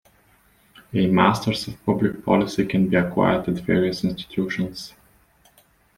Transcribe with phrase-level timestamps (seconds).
[0.95, 4.95] A Master's of Public Policy can be acquired at various institutions.